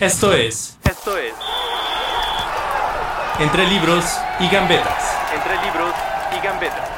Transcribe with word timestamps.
Esto 0.00 0.32
es... 0.32 0.78
Esto 0.88 1.18
es... 1.18 1.34
Entre 3.40 3.68
libros 3.68 4.04
y 4.38 4.48
gambetas. 4.48 5.18
Entre 5.34 5.54
libros 5.54 5.92
y 6.38 6.46
gambetas. 6.46 6.88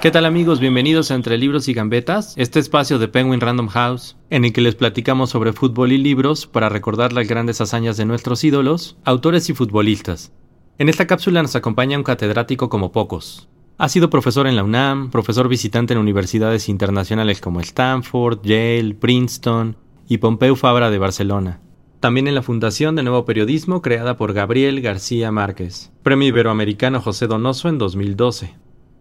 ¿Qué 0.00 0.10
tal 0.10 0.24
amigos? 0.24 0.60
Bienvenidos 0.60 1.10
a 1.10 1.14
Entre 1.14 1.36
Libros 1.36 1.68
y 1.68 1.74
Gambetas, 1.74 2.32
este 2.38 2.58
espacio 2.58 2.98
de 2.98 3.08
Penguin 3.08 3.42
Random 3.42 3.68
House, 3.68 4.16
en 4.30 4.46
el 4.46 4.54
que 4.54 4.62
les 4.62 4.76
platicamos 4.76 5.28
sobre 5.28 5.52
fútbol 5.52 5.92
y 5.92 5.98
libros 5.98 6.46
para 6.46 6.70
recordar 6.70 7.12
las 7.12 7.28
grandes 7.28 7.60
hazañas 7.60 7.98
de 7.98 8.06
nuestros 8.06 8.42
ídolos, 8.44 8.96
autores 9.04 9.50
y 9.50 9.54
futbolistas. 9.54 10.32
En 10.78 10.88
esta 10.88 11.06
cápsula 11.06 11.42
nos 11.42 11.54
acompaña 11.54 11.98
un 11.98 12.04
catedrático 12.04 12.70
como 12.70 12.92
pocos. 12.92 13.46
Ha 13.76 13.90
sido 13.90 14.08
profesor 14.08 14.46
en 14.46 14.56
la 14.56 14.64
UNAM, 14.64 15.10
profesor 15.10 15.48
visitante 15.48 15.92
en 15.92 16.00
universidades 16.00 16.70
internacionales 16.70 17.42
como 17.42 17.60
Stanford, 17.60 18.40
Yale, 18.42 18.94
Princeton 18.94 19.76
y 20.08 20.18
Pompeu 20.18 20.56
Fabra 20.56 20.90
de 20.90 20.98
Barcelona. 20.98 21.60
También 22.00 22.28
en 22.28 22.34
la 22.34 22.42
Fundación 22.42 22.96
de 22.96 23.02
Nuevo 23.02 23.24
Periodismo 23.24 23.82
creada 23.82 24.16
por 24.16 24.32
Gabriel 24.32 24.80
García 24.80 25.30
Márquez. 25.30 25.90
Premio 26.02 26.28
Iberoamericano 26.28 27.00
José 27.00 27.26
Donoso 27.26 27.68
en 27.68 27.78
2012. 27.78 28.54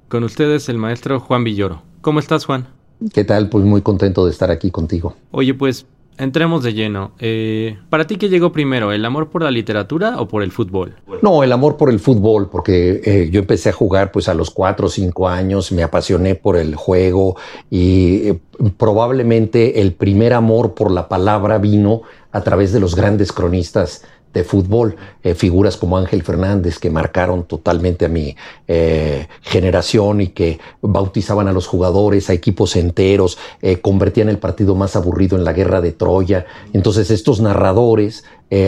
Con 0.09 0.23
ustedes 0.23 0.67
el 0.67 0.77
maestro 0.77 1.19
Juan 1.19 1.43
Villoro. 1.43 1.83
¿Cómo 2.01 2.19
estás, 2.19 2.45
Juan? 2.45 2.67
¿Qué 3.13 3.23
tal? 3.23 3.49
Pues 3.49 3.63
muy 3.63 3.81
contento 3.81 4.25
de 4.25 4.31
estar 4.31 4.51
aquí 4.51 4.71
contigo. 4.71 5.15
Oye, 5.31 5.53
pues 5.53 5.85
entremos 6.17 6.63
de 6.63 6.73
lleno. 6.73 7.11
Eh, 7.19 7.77
¿Para 7.89 8.05
ti 8.05 8.17
qué 8.17 8.29
llegó 8.29 8.51
primero, 8.51 8.91
el 8.91 9.05
amor 9.05 9.29
por 9.29 9.43
la 9.43 9.51
literatura 9.51 10.19
o 10.19 10.27
por 10.27 10.43
el 10.43 10.51
fútbol? 10.51 10.95
No, 11.21 11.43
el 11.43 11.51
amor 11.51 11.77
por 11.77 11.89
el 11.89 11.99
fútbol, 11.99 12.49
porque 12.49 13.01
eh, 13.03 13.29
yo 13.31 13.39
empecé 13.39 13.69
a 13.69 13.73
jugar 13.73 14.11
pues 14.11 14.27
a 14.27 14.33
los 14.33 14.49
cuatro 14.49 14.87
o 14.87 14.89
cinco 14.89 15.27
años, 15.27 15.71
me 15.71 15.83
apasioné 15.83 16.35
por 16.35 16.57
el 16.57 16.75
juego 16.75 17.37
y 17.69 18.29
eh, 18.29 18.39
probablemente 18.77 19.81
el 19.81 19.93
primer 19.93 20.33
amor 20.33 20.73
por 20.73 20.91
la 20.91 21.07
palabra 21.07 21.57
vino 21.57 22.01
a 22.31 22.41
través 22.41 22.71
de 22.71 22.79
los 22.79 22.95
grandes 22.95 23.31
cronistas 23.31 24.03
de 24.33 24.43
fútbol, 24.43 24.95
eh, 25.23 25.33
figuras 25.33 25.77
como 25.77 25.97
Ángel 25.97 26.21
Fernández 26.23 26.79
que 26.79 26.89
marcaron 26.89 27.43
totalmente 27.43 28.05
a 28.05 28.09
mi 28.09 28.35
eh, 28.67 29.27
generación 29.41 30.21
y 30.21 30.27
que 30.27 30.59
bautizaban 30.81 31.47
a 31.47 31.53
los 31.53 31.67
jugadores, 31.67 32.29
a 32.29 32.33
equipos 32.33 32.75
enteros, 32.75 33.37
eh, 33.61 33.79
convertían 33.79 34.29
el 34.29 34.37
partido 34.37 34.75
más 34.75 34.95
aburrido 34.95 35.37
en 35.37 35.43
la 35.43 35.53
guerra 35.53 35.81
de 35.81 35.91
Troya. 35.91 36.45
Entonces 36.73 37.09
estos 37.11 37.41
narradores 37.41 38.25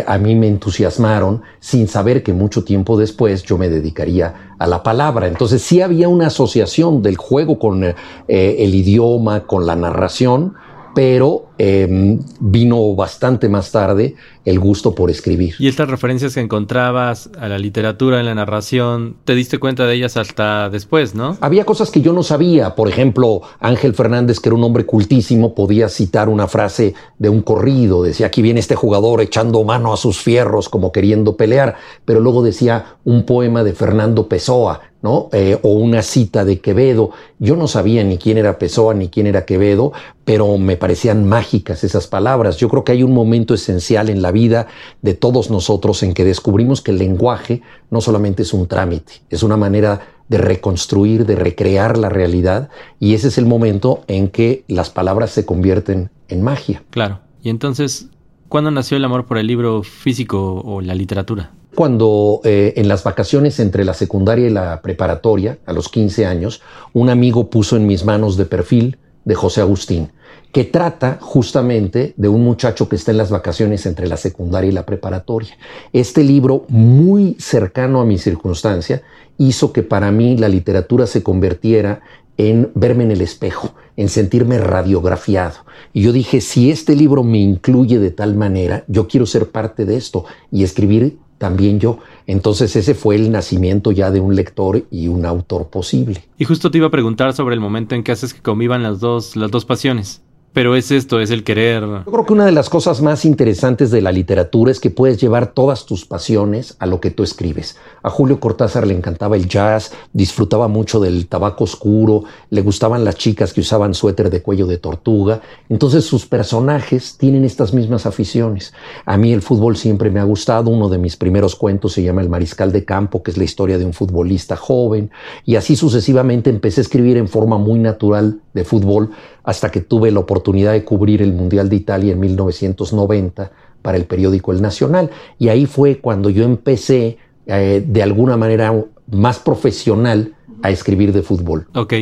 a 0.07 0.17
mí 0.17 0.35
me 0.35 0.49
entusiasmaron 0.49 1.41
sin 1.61 1.88
saber 1.88 2.21
que 2.21 2.33
mucho 2.33 2.66
tiempo 2.66 2.97
después 2.97 3.44
yo 3.44 3.57
me 3.57 3.69
dedicaría 3.69 4.51
a 4.59 4.67
la 4.67 4.83
palabra. 4.83 5.27
Entonces 5.27 5.61
sí 5.61 5.81
había 5.81 6.09
una 6.09 6.27
asociación 6.27 7.01
del 7.01 7.16
juego 7.16 7.59
con 7.59 7.95
el 8.27 8.75
idioma, 8.75 9.47
con 9.47 9.66
la 9.66 9.77
narración, 9.77 10.55
pero 10.94 11.48
em, 11.59 12.19
vino 12.39 12.95
bastante 12.95 13.47
más 13.49 13.71
tarde 13.71 14.15
el 14.45 14.59
gusto 14.59 14.95
por 14.95 15.11
escribir. 15.11 15.53
¿Y 15.59 15.67
estas 15.67 15.89
referencias 15.89 16.33
que 16.33 16.39
encontrabas 16.39 17.29
a 17.39 17.47
la 17.47 17.59
literatura, 17.59 18.19
en 18.19 18.25
la 18.25 18.33
narración, 18.33 19.17
te 19.25 19.35
diste 19.35 19.59
cuenta 19.59 19.85
de 19.85 19.94
ellas 19.94 20.17
hasta 20.17 20.69
después, 20.69 21.13
no? 21.13 21.38
Había 21.41 21.66
cosas 21.66 21.91
que 21.91 22.01
yo 22.01 22.13
no 22.13 22.23
sabía. 22.23 22.75
Por 22.75 22.89
ejemplo, 22.89 23.41
Ángel 23.59 23.94
Fernández, 23.94 24.39
que 24.39 24.50
era 24.50 24.56
un 24.56 24.63
hombre 24.63 24.85
cultísimo, 24.85 25.53
podía 25.53 25.89
citar 25.89 26.29
una 26.29 26.47
frase 26.47 26.95
de 27.19 27.29
un 27.29 27.41
corrido. 27.41 28.01
Decía, 28.01 28.28
aquí 28.28 28.41
viene 28.41 28.59
este 28.59 28.75
jugador 28.75 29.22
echando 29.22 29.63
mano 29.63 29.94
a 29.94 29.97
sus 29.97 30.19
fierros 30.19 30.69
como 30.69 30.91
queriendo 30.91 31.38
pelear. 31.38 31.75
Pero 32.05 32.19
luego 32.19 32.41
decía 32.41 32.95
un 33.03 33.25
poema 33.25 33.63
de 33.63 33.73
Fernando 33.73 34.28
Pessoa 34.28 34.81
¿no? 35.01 35.29
Eh, 35.31 35.57
o 35.61 35.69
una 35.69 36.01
cita 36.01 36.44
de 36.44 36.59
Quevedo. 36.59 37.11
Yo 37.39 37.55
no 37.55 37.67
sabía 37.67 38.03
ni 38.03 38.17
quién 38.17 38.38
era 38.38 38.59
Pessoa 38.59 38.94
ni 38.94 39.09
quién 39.09 39.28
era 39.28 39.45
Quevedo, 39.45 39.94
pero 40.25 40.57
me 40.57 40.75
parecían 40.75 41.28
mágicas 41.28 41.48
esas 41.53 42.07
palabras. 42.07 42.57
Yo 42.57 42.69
creo 42.69 42.83
que 42.83 42.91
hay 42.91 43.03
un 43.03 43.13
momento 43.13 43.53
esencial 43.53 44.09
en 44.09 44.21
la 44.21 44.31
vida 44.31 44.67
de 45.01 45.13
todos 45.13 45.49
nosotros 45.49 46.03
en 46.03 46.13
que 46.13 46.23
descubrimos 46.23 46.81
que 46.81 46.91
el 46.91 46.97
lenguaje 46.97 47.61
no 47.89 48.01
solamente 48.01 48.43
es 48.43 48.53
un 48.53 48.67
trámite, 48.67 49.13
es 49.29 49.43
una 49.43 49.57
manera 49.57 50.01
de 50.27 50.37
reconstruir, 50.37 51.25
de 51.25 51.35
recrear 51.35 51.97
la 51.97 52.09
realidad, 52.09 52.69
y 52.99 53.15
ese 53.15 53.29
es 53.29 53.37
el 53.37 53.45
momento 53.45 54.03
en 54.07 54.27
que 54.27 54.63
las 54.67 54.89
palabras 54.89 55.31
se 55.31 55.45
convierten 55.45 56.11
en 56.27 56.43
magia. 56.43 56.83
Claro. 56.91 57.19
Y 57.41 57.49
entonces, 57.49 58.07
¿cuándo 58.47 58.69
nació 58.69 58.97
el 58.97 59.05
amor 59.05 59.25
por 59.25 59.37
el 59.37 59.47
libro 59.47 59.81
físico 59.81 60.61
o 60.63 60.81
la 60.81 60.93
literatura? 60.93 61.51
Cuando 61.73 62.41
eh, 62.43 62.73
en 62.75 62.87
las 62.87 63.03
vacaciones 63.03 63.59
entre 63.59 63.85
la 63.85 63.93
secundaria 63.93 64.47
y 64.47 64.51
la 64.51 64.81
preparatoria, 64.81 65.57
a 65.66 65.73
los 65.73 65.89
15 65.89 66.25
años, 66.25 66.61
un 66.93 67.09
amigo 67.09 67.49
puso 67.49 67.75
en 67.75 67.87
mis 67.87 68.05
manos 68.05 68.37
de 68.37 68.45
perfil 68.45 68.97
de 69.25 69.35
José 69.35 69.61
Agustín, 69.61 70.11
que 70.51 70.63
trata 70.63 71.19
justamente 71.21 72.13
de 72.17 72.27
un 72.27 72.43
muchacho 72.43 72.89
que 72.89 72.95
está 72.95 73.11
en 73.11 73.17
las 73.17 73.29
vacaciones 73.29 73.85
entre 73.85 74.07
la 74.07 74.17
secundaria 74.17 74.69
y 74.69 74.73
la 74.73 74.85
preparatoria. 74.85 75.57
Este 75.93 76.23
libro, 76.23 76.65
muy 76.69 77.35
cercano 77.39 78.01
a 78.01 78.05
mi 78.05 78.17
circunstancia, 78.17 79.03
hizo 79.37 79.71
que 79.71 79.83
para 79.83 80.11
mí 80.11 80.37
la 80.37 80.49
literatura 80.49 81.05
se 81.07 81.23
convirtiera 81.23 82.01
en 82.37 82.71
verme 82.73 83.03
en 83.03 83.11
el 83.11 83.21
espejo, 83.21 83.75
en 83.97 84.09
sentirme 84.09 84.57
radiografiado. 84.57 85.65
Y 85.93 86.01
yo 86.01 86.13
dije, 86.13 86.41
si 86.41 86.71
este 86.71 86.95
libro 86.95 87.23
me 87.23 87.37
incluye 87.37 87.99
de 87.99 88.11
tal 88.11 88.35
manera, 88.35 88.85
yo 88.87 89.07
quiero 89.07 89.25
ser 89.25 89.51
parte 89.51 89.85
de 89.85 89.97
esto 89.97 90.25
y 90.51 90.63
escribir 90.63 91.17
también 91.37 91.79
yo. 91.79 91.99
Entonces 92.27 92.75
ese 92.75 92.95
fue 92.95 93.16
el 93.16 93.31
nacimiento 93.31 93.91
ya 93.91 94.09
de 94.09 94.19
un 94.19 94.35
lector 94.35 94.85
y 94.89 95.09
un 95.09 95.25
autor 95.25 95.67
posible. 95.67 96.23
Y 96.37 96.45
justo 96.45 96.71
te 96.71 96.77
iba 96.77 96.87
a 96.87 96.91
preguntar 96.91 97.33
sobre 97.33 97.55
el 97.55 97.61
momento 97.61 97.93
en 97.93 98.03
que 98.03 98.11
haces 98.11 98.33
que 98.33 98.41
convivan 98.41 98.83
las 98.83 98.99
dos, 98.99 99.35
las 99.35 99.51
dos 99.51 99.66
pasiones. 99.66 100.21
Pero 100.51 100.75
es 100.75 100.89
esto, 100.89 101.19
es 101.19 101.29
el 101.29 101.43
querer. 101.43 101.83
Yo 101.83 102.11
creo 102.11 102.25
que 102.25 102.33
una 102.33 102.45
de 102.45 102.51
las 102.51 102.69
cosas 102.69 103.01
más 103.01 103.23
interesantes 103.23 103.91
de 103.91 104.01
la 104.01 104.11
literatura 104.11 104.71
es 104.71 104.79
que 104.79 104.89
puedes 104.89 105.21
llevar 105.21 105.53
todas 105.53 105.85
tus 105.85 106.05
pasiones 106.05 106.75
a 106.79 106.87
lo 106.87 106.99
que 106.99 107.11
tú 107.11 107.21
escribes. 107.21 107.77
A 108.01 108.09
Julio 108.09 108.39
Cortázar 108.39 108.87
le 108.87 108.95
encantaba 108.95 109.35
el 109.35 109.47
jazz, 109.47 109.91
disfrutaba 110.11 110.67
mucho 110.67 110.99
del 110.99 111.27
tabaco 111.27 111.65
oscuro, 111.65 112.23
le 112.49 112.61
gustaban 112.61 113.05
las 113.05 113.15
chicas 113.15 113.53
que 113.53 113.61
usaban 113.61 113.93
suéter 113.93 114.31
de 114.31 114.41
cuello 114.41 114.65
de 114.65 114.79
tortuga. 114.79 115.41
Entonces 115.69 116.05
sus 116.05 116.25
personajes 116.25 117.17
tienen 117.17 117.45
estas 117.45 117.73
mismas 117.73 118.07
aficiones. 118.07 118.73
A 119.05 119.17
mí 119.17 119.31
el 119.31 119.43
fútbol 119.43 119.77
siempre 119.77 120.09
me 120.09 120.19
ha 120.19 120.23
gustado. 120.23 120.71
Uno 120.71 120.89
de 120.89 120.97
mis 120.97 121.16
primeros 121.16 121.55
cuentos 121.55 121.93
se 121.93 122.01
llama 122.01 122.21
El 122.21 122.29
Mariscal 122.29 122.71
de 122.71 122.85
Campo, 122.85 123.21
que 123.21 123.29
es 123.29 123.37
la 123.37 123.43
historia 123.43 123.77
de 123.77 123.85
un 123.85 123.93
futbolista 123.93 124.55
joven. 124.55 125.11
Y 125.45 125.57
así 125.57 125.75
sucesivamente 125.75 126.49
empecé 126.49 126.81
a 126.81 126.83
escribir 126.83 127.17
en 127.17 127.27
forma 127.27 127.59
muy 127.59 127.77
natural 127.77 128.39
de 128.53 128.63
fútbol 128.63 129.11
hasta 129.43 129.71
que 129.71 129.81
tuve 129.81 130.11
la 130.11 130.19
oportunidad 130.19 130.73
de 130.73 130.83
cubrir 130.83 131.21
el 131.21 131.33
Mundial 131.33 131.69
de 131.69 131.75
Italia 131.75 132.13
en 132.13 132.19
1990 132.19 133.51
para 133.81 133.97
el 133.97 134.05
periódico 134.05 134.51
El 134.51 134.61
Nacional. 134.61 135.09
Y 135.37 135.49
ahí 135.49 135.65
fue 135.65 135.99
cuando 135.99 136.29
yo 136.29 136.43
empecé 136.43 137.17
eh, 137.45 137.83
de 137.85 138.03
alguna 138.03 138.37
manera 138.37 138.73
más 139.11 139.39
profesional 139.39 140.35
a 140.61 140.69
escribir 140.69 141.13
de 141.13 141.21
fútbol. 141.21 141.67
Ok. 141.73 141.93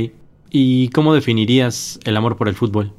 ¿Y 0.49 0.89
cómo 0.89 1.13
definirías 1.13 1.99
el 2.05 2.17
amor 2.17 2.37
por 2.37 2.47
el 2.47 2.55
fútbol? 2.55 2.93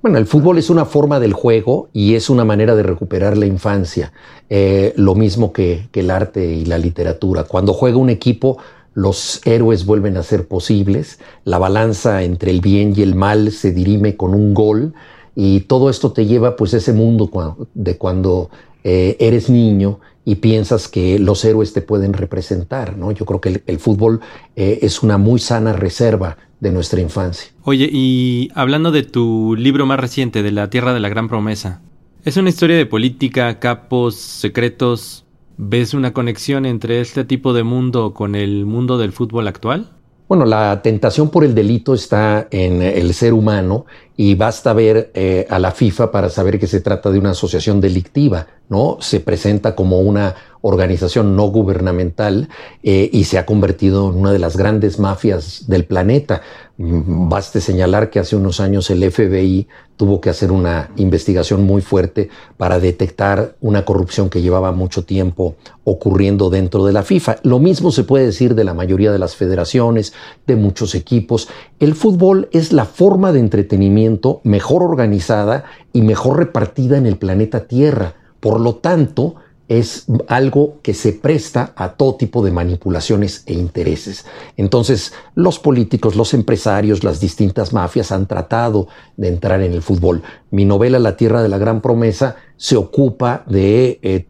Bueno, 0.00 0.18
el 0.18 0.26
fútbol 0.26 0.58
es 0.58 0.70
una 0.70 0.84
forma 0.84 1.18
del 1.18 1.32
juego 1.32 1.88
y 1.92 2.14
es 2.14 2.30
una 2.30 2.44
manera 2.44 2.76
de 2.76 2.84
recuperar 2.84 3.36
la 3.36 3.46
infancia, 3.46 4.12
eh, 4.48 4.92
lo 4.96 5.16
mismo 5.16 5.52
que, 5.52 5.88
que 5.90 6.00
el 6.00 6.10
arte 6.10 6.46
y 6.46 6.64
la 6.66 6.78
literatura. 6.78 7.44
Cuando 7.44 7.72
juega 7.72 7.96
un 7.96 8.08
equipo, 8.08 8.58
los 8.98 9.40
héroes 9.44 9.86
vuelven 9.86 10.16
a 10.16 10.24
ser 10.24 10.48
posibles, 10.48 11.20
la 11.44 11.58
balanza 11.58 12.24
entre 12.24 12.50
el 12.50 12.60
bien 12.60 12.94
y 12.96 13.02
el 13.02 13.14
mal 13.14 13.52
se 13.52 13.70
dirime 13.70 14.16
con 14.16 14.34
un 14.34 14.54
gol 14.54 14.92
y 15.36 15.60
todo 15.60 15.88
esto 15.88 16.10
te 16.10 16.26
lleva 16.26 16.56
pues 16.56 16.74
a 16.74 16.78
ese 16.78 16.92
mundo 16.92 17.30
de 17.74 17.96
cuando 17.96 18.50
eh, 18.82 19.16
eres 19.20 19.50
niño 19.50 20.00
y 20.24 20.36
piensas 20.36 20.88
que 20.88 21.20
los 21.20 21.44
héroes 21.44 21.72
te 21.72 21.80
pueden 21.80 22.12
representar, 22.12 22.96
¿no? 22.96 23.12
Yo 23.12 23.24
creo 23.24 23.40
que 23.40 23.62
el, 23.64 23.78
fútbol 23.78 24.20
eh, 24.56 24.80
es 24.82 25.04
una 25.04 25.16
muy 25.16 25.38
sana 25.38 25.72
reserva 25.72 26.36
de 26.58 26.72
nuestra 26.72 27.00
infancia. 27.00 27.52
Oye, 27.62 27.88
y 27.90 28.50
hablando 28.56 28.90
de 28.90 29.04
tu 29.04 29.54
libro 29.56 29.86
más 29.86 30.00
reciente, 30.00 30.42
de 30.42 30.50
La 30.50 30.70
Tierra 30.70 30.92
de 30.92 30.98
la 30.98 31.08
Gran 31.08 31.28
Promesa, 31.28 31.82
¿es 32.24 32.36
una 32.36 32.48
historia 32.48 32.76
de 32.76 32.84
política, 32.84 33.60
capos, 33.60 34.16
secretos, 34.16 35.24
¿Ves 35.60 35.92
una 35.92 36.12
conexión 36.12 36.66
entre 36.66 37.00
este 37.00 37.24
tipo 37.24 37.52
de 37.52 37.64
mundo 37.64 38.14
con 38.14 38.36
el 38.36 38.64
mundo 38.64 38.96
del 38.96 39.10
fútbol 39.10 39.48
actual? 39.48 39.90
Bueno, 40.28 40.44
la 40.44 40.82
tentación 40.82 41.30
por 41.30 41.42
el 41.42 41.52
delito 41.52 41.94
está 41.94 42.46
en 42.52 42.80
el 42.80 43.12
ser 43.12 43.32
humano 43.32 43.84
y 44.16 44.36
basta 44.36 44.72
ver 44.72 45.10
eh, 45.14 45.48
a 45.50 45.58
la 45.58 45.72
FIFA 45.72 46.12
para 46.12 46.28
saber 46.28 46.60
que 46.60 46.68
se 46.68 46.80
trata 46.80 47.10
de 47.10 47.18
una 47.18 47.30
asociación 47.30 47.80
delictiva, 47.80 48.46
¿no? 48.68 48.98
Se 49.00 49.18
presenta 49.18 49.74
como 49.74 49.98
una 49.98 50.36
organización 50.60 51.36
no 51.36 51.46
gubernamental 51.46 52.48
eh, 52.82 53.08
y 53.12 53.24
se 53.24 53.38
ha 53.38 53.46
convertido 53.46 54.10
en 54.10 54.18
una 54.18 54.32
de 54.32 54.38
las 54.38 54.56
grandes 54.56 54.98
mafias 54.98 55.64
del 55.68 55.84
planeta. 55.84 56.42
Mm, 56.76 57.28
baste 57.28 57.60
señalar 57.60 58.08
que 58.10 58.20
hace 58.20 58.36
unos 58.36 58.60
años 58.60 58.88
el 58.90 59.10
FBI 59.10 59.66
tuvo 59.96 60.20
que 60.20 60.30
hacer 60.30 60.52
una 60.52 60.90
investigación 60.96 61.64
muy 61.64 61.82
fuerte 61.82 62.30
para 62.56 62.78
detectar 62.78 63.56
una 63.60 63.84
corrupción 63.84 64.30
que 64.30 64.42
llevaba 64.42 64.70
mucho 64.70 65.04
tiempo 65.04 65.56
ocurriendo 65.82 66.50
dentro 66.50 66.86
de 66.86 66.92
la 66.92 67.02
FIFA. 67.02 67.38
Lo 67.42 67.58
mismo 67.58 67.90
se 67.90 68.04
puede 68.04 68.26
decir 68.26 68.54
de 68.54 68.62
la 68.62 68.74
mayoría 68.74 69.10
de 69.10 69.18
las 69.18 69.34
federaciones, 69.34 70.12
de 70.46 70.54
muchos 70.54 70.94
equipos. 70.94 71.48
El 71.80 71.96
fútbol 71.96 72.48
es 72.52 72.72
la 72.72 72.84
forma 72.84 73.32
de 73.32 73.40
entretenimiento 73.40 74.40
mejor 74.44 74.84
organizada 74.84 75.64
y 75.92 76.02
mejor 76.02 76.38
repartida 76.38 76.96
en 76.96 77.06
el 77.06 77.16
planeta 77.16 77.66
Tierra. 77.66 78.14
Por 78.38 78.60
lo 78.60 78.76
tanto, 78.76 79.34
es 79.68 80.06
algo 80.28 80.78
que 80.82 80.94
se 80.94 81.12
presta 81.12 81.72
a 81.76 81.92
todo 81.92 82.14
tipo 82.16 82.42
de 82.42 82.50
manipulaciones 82.50 83.42
e 83.46 83.52
intereses. 83.52 84.24
Entonces, 84.56 85.12
los 85.34 85.58
políticos, 85.58 86.16
los 86.16 86.32
empresarios, 86.32 87.04
las 87.04 87.20
distintas 87.20 87.74
mafias 87.74 88.10
han 88.10 88.26
tratado 88.26 88.88
de 89.16 89.28
entrar 89.28 89.60
en 89.60 89.74
el 89.74 89.82
fútbol. 89.82 90.22
Mi 90.50 90.64
novela 90.64 90.98
La 90.98 91.16
Tierra 91.16 91.42
de 91.42 91.50
la 91.50 91.58
Gran 91.58 91.82
Promesa 91.82 92.36
se 92.56 92.76
ocupa 92.76 93.44
de 93.46 94.00
eh, 94.02 94.26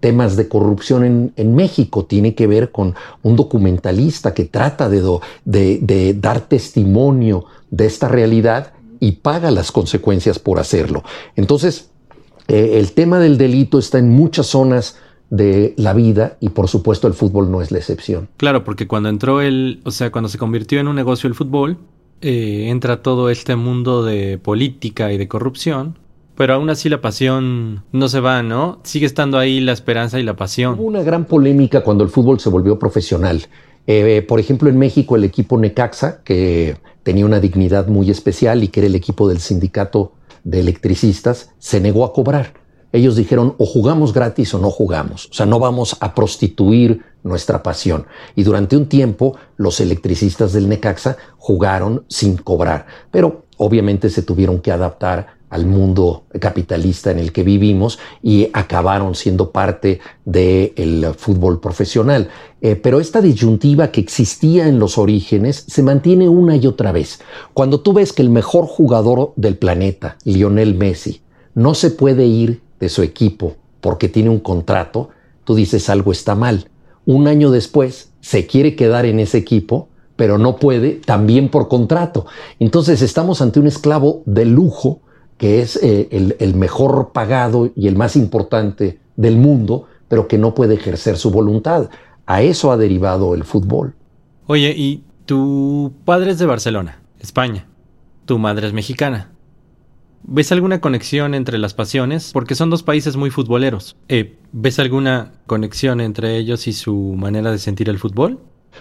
temas 0.00 0.36
de 0.36 0.48
corrupción 0.48 1.32
en, 1.36 1.54
México. 1.54 2.06
Tiene 2.06 2.34
que 2.34 2.46
ver 2.46 2.72
con 2.72 2.94
un 3.22 3.36
documentalista 3.36 4.32
que 4.32 4.46
trata 4.46 4.88
de, 4.88 5.20
de 5.44 6.14
dar 6.14 6.40
testimonio 6.40 7.44
de 7.70 7.84
esta 7.84 8.08
realidad 8.08 8.72
y 9.00 9.12
paga 9.12 9.50
las 9.50 9.70
consecuencias 9.70 10.38
por 10.38 10.58
hacerlo. 10.58 11.02
Entonces, 11.36 11.90
eh, 12.48 12.78
el 12.78 12.92
tema 12.92 13.18
del 13.18 13.38
delito 13.38 13.78
está 13.78 13.98
en 13.98 14.10
muchas 14.10 14.46
zonas 14.46 14.96
de 15.30 15.74
la 15.76 15.92
vida 15.92 16.38
y 16.40 16.48
por 16.48 16.68
supuesto 16.68 17.06
el 17.06 17.14
fútbol 17.14 17.50
no 17.50 17.60
es 17.60 17.70
la 17.70 17.78
excepción. 17.78 18.28
Claro, 18.38 18.64
porque 18.64 18.86
cuando 18.86 19.08
entró 19.08 19.40
el, 19.40 19.80
o 19.84 19.90
sea, 19.90 20.10
cuando 20.10 20.28
se 20.28 20.38
convirtió 20.38 20.80
en 20.80 20.88
un 20.88 20.96
negocio 20.96 21.28
el 21.28 21.34
fútbol, 21.34 21.76
eh, 22.22 22.66
entra 22.68 23.02
todo 23.02 23.30
este 23.30 23.54
mundo 23.56 24.02
de 24.02 24.38
política 24.38 25.12
y 25.12 25.18
de 25.18 25.28
corrupción, 25.28 25.98
pero 26.36 26.54
aún 26.54 26.70
así 26.70 26.88
la 26.88 27.00
pasión 27.00 27.84
no 27.92 28.08
se 28.08 28.20
va, 28.20 28.42
¿no? 28.42 28.80
Sigue 28.84 29.06
estando 29.06 29.38
ahí 29.38 29.60
la 29.60 29.72
esperanza 29.72 30.18
y 30.18 30.22
la 30.22 30.34
pasión. 30.34 30.74
Hubo 30.78 30.86
una 30.86 31.02
gran 31.02 31.26
polémica 31.26 31.82
cuando 31.82 32.04
el 32.04 32.10
fútbol 32.10 32.40
se 32.40 32.48
volvió 32.48 32.78
profesional. 32.78 33.42
Eh, 33.86 34.24
por 34.26 34.40
ejemplo, 34.40 34.68
en 34.68 34.78
México 34.78 35.16
el 35.16 35.24
equipo 35.24 35.58
Necaxa, 35.58 36.22
que 36.22 36.76
tenía 37.02 37.24
una 37.26 37.40
dignidad 37.40 37.88
muy 37.88 38.10
especial 38.10 38.62
y 38.62 38.68
que 38.68 38.80
era 38.80 38.86
el 38.86 38.94
equipo 38.94 39.28
del 39.28 39.38
sindicato 39.38 40.12
de 40.44 40.60
electricistas 40.60 41.50
se 41.58 41.80
negó 41.80 42.04
a 42.04 42.12
cobrar. 42.12 42.54
Ellos 42.92 43.16
dijeron 43.16 43.54
o 43.58 43.66
jugamos 43.66 44.14
gratis 44.14 44.54
o 44.54 44.58
no 44.58 44.70
jugamos. 44.70 45.26
O 45.26 45.34
sea, 45.34 45.46
no 45.46 45.58
vamos 45.58 45.96
a 46.00 46.14
prostituir 46.14 47.02
nuestra 47.22 47.62
pasión. 47.62 48.06
Y 48.34 48.44
durante 48.44 48.76
un 48.76 48.86
tiempo 48.86 49.36
los 49.56 49.80
electricistas 49.80 50.52
del 50.52 50.68
Necaxa 50.68 51.16
jugaron 51.36 52.04
sin 52.08 52.36
cobrar. 52.36 52.86
Pero 53.10 53.44
obviamente 53.58 54.08
se 54.08 54.22
tuvieron 54.22 54.60
que 54.60 54.72
adaptar 54.72 55.37
al 55.50 55.66
mundo 55.66 56.24
capitalista 56.40 57.10
en 57.10 57.18
el 57.18 57.32
que 57.32 57.42
vivimos 57.42 57.98
y 58.22 58.48
acabaron 58.52 59.14
siendo 59.14 59.50
parte 59.50 60.00
del 60.24 61.14
fútbol 61.16 61.60
profesional. 61.60 62.28
Eh, 62.60 62.76
pero 62.76 63.00
esta 63.00 63.20
disyuntiva 63.20 63.90
que 63.90 64.00
existía 64.00 64.68
en 64.68 64.78
los 64.78 64.98
orígenes 64.98 65.64
se 65.66 65.82
mantiene 65.82 66.28
una 66.28 66.56
y 66.56 66.66
otra 66.66 66.92
vez. 66.92 67.20
Cuando 67.54 67.80
tú 67.80 67.92
ves 67.92 68.12
que 68.12 68.22
el 68.22 68.30
mejor 68.30 68.66
jugador 68.66 69.32
del 69.36 69.56
planeta, 69.56 70.16
Lionel 70.24 70.74
Messi, 70.74 71.22
no 71.54 71.74
se 71.74 71.90
puede 71.90 72.26
ir 72.26 72.60
de 72.80 72.88
su 72.88 73.02
equipo 73.02 73.56
porque 73.80 74.08
tiene 74.08 74.30
un 74.30 74.40
contrato, 74.40 75.10
tú 75.44 75.54
dices 75.54 75.88
algo 75.88 76.12
está 76.12 76.34
mal. 76.34 76.68
Un 77.06 77.26
año 77.26 77.50
después 77.50 78.10
se 78.20 78.46
quiere 78.46 78.76
quedar 78.76 79.06
en 79.06 79.20
ese 79.20 79.38
equipo, 79.38 79.88
pero 80.16 80.36
no 80.36 80.56
puede 80.56 80.92
también 80.94 81.48
por 81.48 81.68
contrato. 81.68 82.26
Entonces 82.58 83.02
estamos 83.02 83.40
ante 83.40 83.60
un 83.60 83.66
esclavo 83.66 84.22
de 84.26 84.44
lujo 84.44 85.00
que 85.38 85.62
es 85.62 85.76
eh, 85.82 86.08
el, 86.10 86.54
mejor 86.54 87.12
pagado 87.12 87.70
y 87.74 87.86
el 87.86 87.96
más 87.96 88.16
importante 88.16 88.98
del 89.16 89.36
mundo, 89.36 89.86
pero 90.08 90.28
que 90.28 90.36
no 90.36 90.54
puede 90.54 90.74
ejercer 90.74 91.16
su 91.16 91.30
voluntad. 91.30 91.88
A 92.26 92.42
eso 92.42 92.72
ha 92.72 92.76
derivado 92.76 93.34
el 93.34 93.44
fútbol. 93.44 93.94
Oye, 94.46 94.74
y 94.76 95.04
tu 95.24 95.92
padre 96.04 96.32
es 96.32 96.38
de 96.38 96.46
Barcelona, 96.46 97.00
España. 97.20 97.66
Tu 98.26 98.38
madre 98.38 98.66
es 98.66 98.72
mexicana. 98.72 99.30
¿Ves 100.24 100.50
alguna 100.50 100.80
conexión 100.80 101.34
entre 101.34 101.56
las 101.58 101.72
pasiones? 101.72 102.32
Porque 102.32 102.56
son 102.56 102.68
dos 102.68 102.82
países 102.82 103.16
muy 103.16 103.30
futboleros. 103.30 103.96
Eh, 104.08 104.36
¿Ves 104.52 104.78
alguna 104.80 105.32
conexión 105.46 106.00
entre 106.00 106.36
ellos 106.36 106.66
y 106.66 106.72
su 106.72 107.14
manera 107.16 107.52
de 107.52 107.58
sentir 107.58 107.88
el 107.88 107.98
fútbol? 107.98 108.40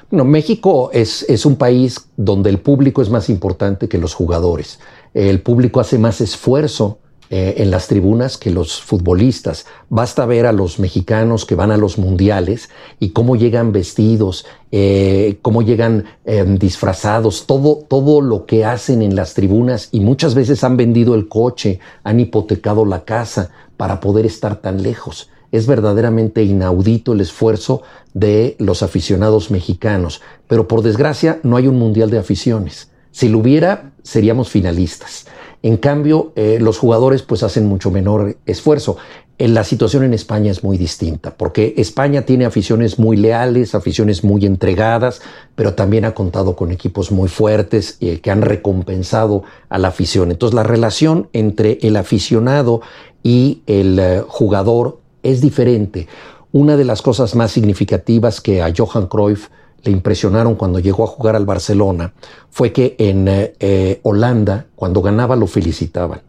Bueno, 0.09 0.25
México 0.25 0.89
es, 0.93 1.25
es 1.29 1.45
un 1.45 1.55
país 1.55 2.07
donde 2.15 2.49
el 2.49 2.59
público 2.59 3.01
es 3.01 3.09
más 3.09 3.29
importante 3.29 3.87
que 3.87 3.97
los 3.97 4.13
jugadores 4.13 4.79
el 5.25 5.41
público 5.41 5.79
hace 5.79 5.97
más 5.97 6.21
esfuerzo 6.21 6.99
eh, 7.29 7.55
en 7.57 7.71
las 7.71 7.87
tribunas 7.87 8.37
que 8.37 8.51
los 8.51 8.81
futbolistas. 8.81 9.65
Basta 9.89 10.25
ver 10.25 10.45
a 10.45 10.53
los 10.53 10.79
mexicanos 10.79 11.45
que 11.45 11.55
van 11.55 11.71
a 11.71 11.77
los 11.77 11.97
mundiales 11.97 12.69
y 12.99 13.09
cómo 13.09 13.35
llegan 13.35 13.71
vestidos, 13.71 14.45
eh, 14.71 15.39
cómo 15.41 15.61
llegan 15.61 16.05
em, 16.25 16.57
disfrazados, 16.57 17.45
todo, 17.47 17.83
todo 17.87 18.21
lo 18.21 18.45
que 18.45 18.63
hacen 18.63 19.01
en 19.01 19.15
las 19.15 19.33
tribunas 19.33 19.89
y 19.91 19.99
muchas 19.99 20.35
veces 20.35 20.63
han 20.63 20.77
vendido 20.77 21.15
el 21.15 21.27
coche, 21.27 21.79
han 22.03 22.19
hipotecado 22.19 22.85
la 22.85 23.03
casa 23.03 23.49
para 23.75 23.99
poder 23.99 24.25
estar 24.25 24.57
tan 24.57 24.83
lejos. 24.83 25.29
Es 25.51 25.67
verdaderamente 25.67 26.43
inaudito 26.43 27.13
el 27.13 27.21
esfuerzo 27.21 27.81
de 28.13 28.55
los 28.59 28.83
aficionados 28.83 29.51
mexicanos, 29.51 30.21
pero 30.47 30.67
por 30.67 30.81
desgracia 30.81 31.39
no 31.43 31.57
hay 31.57 31.67
un 31.67 31.77
mundial 31.77 32.09
de 32.09 32.17
aficiones. 32.17 32.89
Si 33.11 33.29
lo 33.29 33.39
hubiera, 33.39 33.93
seríamos 34.03 34.49
finalistas. 34.49 35.25
En 35.63 35.77
cambio, 35.77 36.33
eh, 36.35 36.59
los 36.61 36.77
jugadores 36.77 37.23
pues 37.23 37.43
hacen 37.43 37.65
mucho 37.65 37.89
menor 37.89 38.37
esfuerzo. 38.45 38.97
En 39.39 39.53
la 39.53 39.63
situación 39.63 40.03
en 40.03 40.13
España 40.13 40.51
es 40.51 40.63
muy 40.63 40.77
distinta, 40.77 41.35
porque 41.35 41.75
España 41.77 42.23
tiene 42.23 42.45
aficiones 42.45 42.97
muy 42.97 43.17
leales, 43.17 43.75
aficiones 43.75 44.23
muy 44.23 44.45
entregadas, 44.45 45.21
pero 45.55 45.73
también 45.73 46.05
ha 46.05 46.15
contado 46.15 46.55
con 46.55 46.71
equipos 46.71 47.11
muy 47.11 47.27
fuertes 47.27 47.97
eh, 48.01 48.19
que 48.19 48.31
han 48.31 48.41
recompensado 48.41 49.43
a 49.69 49.77
la 49.77 49.89
afición. 49.89 50.31
Entonces 50.31 50.55
la 50.55 50.63
relación 50.63 51.29
entre 51.33 51.77
el 51.81 51.97
aficionado 51.97 52.81
y 53.21 53.61
el 53.67 53.99
eh, 53.99 54.23
jugador 54.27 54.99
es 55.27 55.41
diferente. 55.41 56.07
Una 56.53 56.77
de 56.77 56.85
las 56.85 57.01
cosas 57.01 57.35
más 57.35 57.51
significativas 57.51 58.39
que 58.39 58.61
a 58.61 58.73
Johan 58.75 59.07
Cruyff 59.07 59.49
le 59.83 59.91
impresionaron 59.91 60.55
cuando 60.55 60.79
llegó 60.79 61.03
a 61.03 61.07
jugar 61.07 61.35
al 61.35 61.45
Barcelona 61.45 62.13
fue 62.49 62.71
que 62.71 62.95
en 62.97 63.27
eh, 63.27 63.53
eh, 63.59 63.99
Holanda, 64.03 64.67
cuando 64.75 65.01
ganaba, 65.01 65.35
lo 65.35 65.47
felicitaban. 65.47 66.21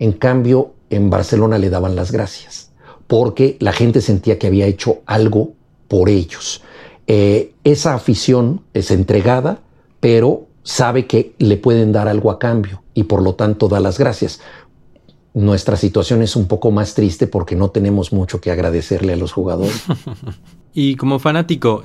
En 0.00 0.12
cambio, 0.12 0.72
en 0.90 1.10
Barcelona 1.10 1.58
le 1.58 1.70
daban 1.70 1.94
las 1.94 2.10
gracias, 2.10 2.72
porque 3.06 3.56
la 3.60 3.72
gente 3.72 4.00
sentía 4.00 4.38
que 4.38 4.48
había 4.48 4.66
hecho 4.66 4.98
algo 5.06 5.52
por 5.86 6.08
ellos. 6.08 6.62
Eh, 7.06 7.54
esa 7.62 7.94
afición 7.94 8.62
es 8.74 8.90
entregada, 8.90 9.60
pero 10.00 10.46
sabe 10.64 11.06
que 11.06 11.34
le 11.38 11.56
pueden 11.56 11.92
dar 11.92 12.08
algo 12.08 12.30
a 12.30 12.38
cambio 12.38 12.82
y 12.94 13.04
por 13.04 13.22
lo 13.22 13.34
tanto 13.34 13.68
da 13.68 13.78
las 13.78 13.98
gracias. 13.98 14.40
Nuestra 15.32 15.76
situación 15.76 16.22
es 16.22 16.36
un 16.36 16.48
poco 16.48 16.70
más 16.70 16.94
triste 16.94 17.26
porque 17.26 17.56
no 17.56 17.70
tenemos 17.70 18.12
mucho 18.12 18.40
que 18.40 18.50
agradecerle 18.50 19.12
a 19.12 19.16
los 19.16 19.32
jugadores. 19.32 19.84
y 20.74 20.96
como 20.96 21.18
fanático, 21.18 21.82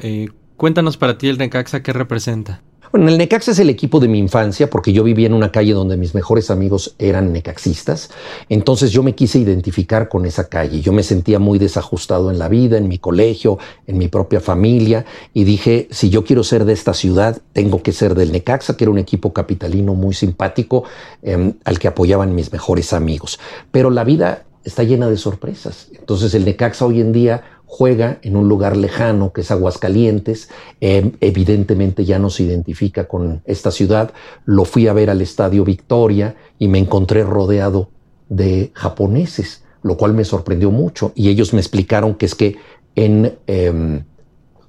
Cuéntanos 0.57 0.95
para 0.95 1.17
ti 1.17 1.27
el 1.27 1.37
Necaxa 1.37 1.83
qué 1.83 1.91
representa. 1.91 2.61
Bueno, 2.91 3.09
el 3.09 3.17
Necaxa 3.17 3.51
es 3.51 3.59
el 3.59 3.69
equipo 3.69 3.99
de 3.99 4.07
mi 4.07 4.19
infancia 4.19 4.69
porque 4.69 4.93
yo 4.93 5.03
vivía 5.03 5.27
en 5.27 5.33
una 5.33 5.51
calle 5.51 5.73
donde 5.73 5.97
mis 5.97 6.15
mejores 6.15 6.49
amigos 6.49 6.95
eran 6.99 7.33
necaxistas. 7.33 8.09
Entonces 8.49 8.91
yo 8.91 9.03
me 9.03 9.15
quise 9.15 9.39
identificar 9.39 10.07
con 10.09 10.25
esa 10.25 10.47
calle. 10.47 10.81
Yo 10.81 10.93
me 10.93 11.03
sentía 11.03 11.39
muy 11.39 11.59
desajustado 11.59 12.31
en 12.31 12.39
la 12.39 12.47
vida, 12.47 12.77
en 12.77 12.87
mi 12.87 12.97
colegio, 12.97 13.57
en 13.87 13.97
mi 13.97 14.07
propia 14.07 14.39
familia 14.39 15.05
y 15.33 15.43
dije, 15.43 15.87
si 15.91 16.09
yo 16.09 16.23
quiero 16.23 16.43
ser 16.43 16.65
de 16.65 16.73
esta 16.73 16.93
ciudad, 16.93 17.41
tengo 17.53 17.81
que 17.83 17.91
ser 17.91 18.15
del 18.15 18.31
Necaxa, 18.31 18.77
que 18.77 18.83
era 18.85 18.91
un 18.91 18.99
equipo 18.99 19.33
capitalino 19.33 19.93
muy 19.93 20.13
simpático 20.13 20.83
em, 21.21 21.53
al 21.63 21.79
que 21.79 21.87
apoyaban 21.87 22.35
mis 22.35 22.51
mejores 22.51 22.93
amigos. 22.93 23.39
Pero 23.71 23.89
la 23.89 24.03
vida 24.03 24.45
está 24.63 24.83
llena 24.83 25.07
de 25.07 25.17
sorpresas. 25.17 25.89
Entonces 25.97 26.33
el 26.33 26.43
Necaxa 26.45 26.85
hoy 26.85 26.99
en 26.99 27.13
día 27.13 27.43
juega 27.65 28.19
en 28.21 28.35
un 28.35 28.47
lugar 28.47 28.77
lejano 28.77 29.33
que 29.33 29.41
es 29.41 29.51
Aguascalientes, 29.51 30.49
eh, 30.81 31.11
evidentemente 31.21 32.05
ya 32.05 32.19
no 32.19 32.29
se 32.29 32.43
identifica 32.43 33.07
con 33.07 33.41
esta 33.45 33.71
ciudad, 33.71 34.13
lo 34.45 34.65
fui 34.65 34.87
a 34.87 34.93
ver 34.93 35.09
al 35.09 35.21
Estadio 35.21 35.63
Victoria 35.63 36.35
y 36.59 36.67
me 36.67 36.79
encontré 36.79 37.23
rodeado 37.23 37.89
de 38.29 38.71
japoneses, 38.73 39.63
lo 39.83 39.97
cual 39.97 40.13
me 40.13 40.23
sorprendió 40.23 40.71
mucho 40.71 41.11
y 41.15 41.29
ellos 41.29 41.53
me 41.53 41.59
explicaron 41.59 42.15
que 42.15 42.25
es 42.25 42.35
que 42.35 42.57
en 42.95 43.37
em, 43.47 44.03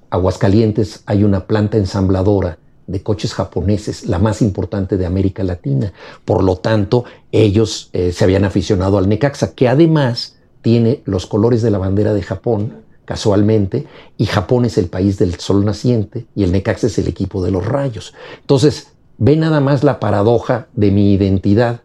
Aguascalientes 0.09 1.03
hay 1.05 1.23
una 1.23 1.47
planta 1.47 1.77
ensambladora 1.77 2.59
de 2.87 3.03
coches 3.03 3.33
japoneses, 3.33 4.05
la 4.05 4.19
más 4.19 4.41
importante 4.41 4.97
de 4.97 5.05
América 5.05 5.43
Latina. 5.43 5.91
Por 6.23 6.43
lo 6.43 6.55
tanto, 6.55 7.03
ellos 7.31 7.89
eh, 7.91 8.13
se 8.13 8.23
habían 8.23 8.45
aficionado 8.45 8.97
al 8.97 9.09
Necaxa, 9.09 9.53
que 9.53 9.67
además 9.67 10.37
tiene 10.61 11.01
los 11.05 11.25
colores 11.25 11.61
de 11.61 11.71
la 11.71 11.77
bandera 11.77 12.13
de 12.13 12.23
Japón, 12.23 12.86
casualmente, 13.07 13.87
y 14.17 14.25
Japón 14.25 14.65
es 14.65 14.77
el 14.77 14.87
país 14.87 15.17
del 15.17 15.35
sol 15.39 15.63
naciente 15.63 16.25
y 16.35 16.43
el 16.43 16.51
Necaxa 16.51 16.87
es 16.87 16.99
el 16.99 17.07
equipo 17.07 17.41
de 17.43 17.51
los 17.51 17.65
rayos. 17.65 18.13
Entonces, 18.41 18.89
ve 19.17 19.37
nada 19.37 19.61
más 19.61 19.83
la 19.85 19.99
paradoja 19.99 20.67
de 20.75 20.91
mi 20.91 21.13
identidad. 21.13 21.79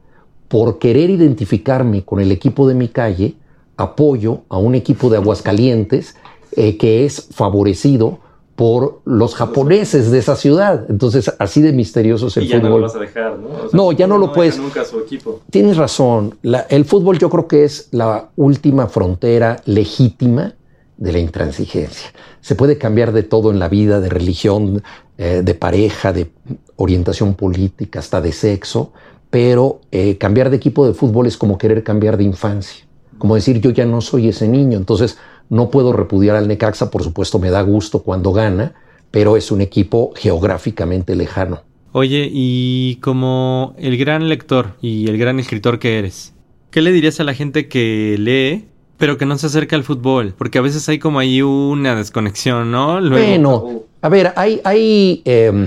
Por 0.49 0.79
querer 0.81 1.09
identificarme 1.11 2.05
con 2.05 2.21
el 2.21 2.33
equipo 2.33 2.67
de 2.69 2.75
mi 2.75 2.89
calle, 2.89 3.37
apoyo 3.77 4.41
a 4.49 4.59
un 4.59 4.75
equipo 4.75 5.09
de 5.09 5.17
Aguascalientes 5.19 6.17
eh, 6.57 6.77
que 6.77 7.07
es 7.07 7.29
favorecido 7.31 8.19
por 8.57 9.01
los 9.07 9.35
japoneses 9.35 10.11
de 10.11 10.19
esa 10.19 10.37
ciudad. 10.37 10.85
Entonces, 10.91 11.33
así 11.39 11.63
de 11.63 11.73
misterioso 11.73 12.27
es 12.27 12.37
el 12.37 12.45
y 12.45 12.49
ya 12.49 12.57
fútbol. 12.59 12.71
no 12.71 12.77
lo 12.79 12.83
vas 12.83 12.97
a 12.97 12.99
dejar, 12.99 13.39
¿no? 13.39 13.49
O 13.49 13.59
sea, 13.61 13.69
No, 13.73 13.93
ya 13.93 14.07
no 14.07 14.19
lo 14.19 14.33
puedes. 14.33 14.59
nunca 14.59 14.83
a 14.83 14.85
su 14.85 14.99
equipo. 14.99 15.41
Tienes 15.51 15.77
razón. 15.79 16.37
La- 16.43 16.67
el 16.69 16.85
fútbol 16.85 17.19
yo 17.19 17.31
creo 17.31 17.47
que 17.49 17.65
es 17.65 17.89
la 17.93 18.29
última 18.37 18.89
frontera 18.89 19.63
legítima 19.65 20.55
de 21.03 21.13
la 21.13 21.19
intransigencia. 21.19 22.13
Se 22.41 22.55
puede 22.55 22.79
cambiar 22.79 23.13
de 23.13 23.25
todo 23.25 23.51
en 23.51 23.59
la 23.59 23.69
vida, 23.69 24.01
de 24.01 24.09
religión, 24.09 24.85
eh, 25.19 25.43
de 25.45 25.55
pareja, 25.55 26.13
de 26.13 26.31
orientación 26.77 27.35
política, 27.35 27.99
hasta 27.99 28.21
de 28.21 28.31
sexo, 28.31 28.93
pero 29.29 29.81
eh, 29.91 30.17
cambiar 30.17 30.49
de 30.49 30.59
equipo 30.59 30.87
de 30.87 30.95
fútbol 30.95 31.27
es 31.27 31.37
como 31.37 31.59
querer 31.59 31.83
cambiar 31.83 32.17
de 32.17 32.25
infancia. 32.25 32.87
Como 33.19 33.35
decir, 33.35 33.61
yo 33.61 33.71
ya 33.71 33.85
no 33.85 34.01
soy 34.01 34.29
ese 34.29 34.47
niño, 34.47 34.79
entonces 34.79 35.19
no 35.49 35.71
puedo 35.71 35.93
repudiar 35.93 36.37
al 36.37 36.47
Necaxa, 36.47 36.91
por 36.91 37.03
supuesto 37.03 37.41
me 37.41 37.51
da 37.51 37.63
gusto 37.63 38.05
cuando 38.05 38.33
gana, 38.33 38.75
pero 39.11 39.37
es 39.37 39.51
un 39.51 39.61
equipo 39.61 40.13
geográficamente 40.15 41.17
lejano. 41.17 41.63
Oye, 41.91 42.29
y 42.33 42.97
como 43.03 43.75
el 43.77 43.99
gran 43.99 44.29
lector 44.29 44.77
y 44.81 45.09
el 45.09 45.19
gran 45.19 45.41
escritor 45.41 45.81
que 45.81 45.99
eres, 45.99 46.33
¿qué 46.71 46.81
le 46.81 46.93
dirías 46.93 47.19
a 47.19 47.25
la 47.25 47.35
gente 47.35 47.69
que 47.69 48.17
lee, 48.19 48.72
pero 49.03 49.19
que 49.19 49.27
no 49.27 49.37
se 49.37 49.49
acerca 49.49 49.75
al 49.75 49.83
fútbol? 49.83 50.33
Porque 50.39 50.59
a 50.59 50.61
veces 50.61 50.89
hay 50.89 51.01
como 51.01 51.19
ahí 51.19 51.43
una 51.43 51.97
desconexión, 51.97 52.71
¿no? 52.71 53.01
Bueno, 53.11 53.83
a 54.01 54.09
ver, 54.09 54.33
hay, 54.37 55.23
em, 55.25 55.67